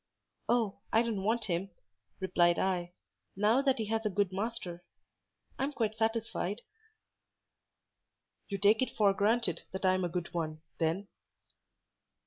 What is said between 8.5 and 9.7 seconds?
take it for granted